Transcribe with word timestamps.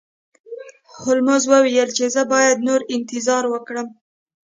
هولمز 1.01 1.43
وویل 1.51 1.89
چې 1.97 2.05
زه 2.15 2.21
باید 2.33 2.65
نور 2.67 2.81
انتظار 2.95 3.43
وکړم. 3.49 3.87